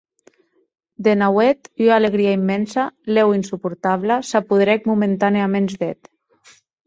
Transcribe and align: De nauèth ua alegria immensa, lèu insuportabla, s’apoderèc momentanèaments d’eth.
De 1.07 1.11
nauèth 1.21 1.69
ua 1.87 1.93
alegria 1.97 2.31
immensa, 2.37 2.85
lèu 3.15 3.29
insuportabla, 3.39 4.15
s’apoderèc 4.29 4.81
momentanèaments 4.93 5.73
d’eth. 5.83 6.05